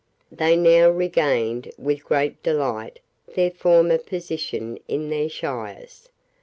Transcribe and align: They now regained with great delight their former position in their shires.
They 0.31 0.55
now 0.57 0.89
regained 0.89 1.71
with 1.77 2.03
great 2.03 2.41
delight 2.41 2.97
their 3.35 3.51
former 3.51 3.99
position 3.99 4.79
in 4.87 5.11
their 5.11 5.29
shires. 5.29 6.09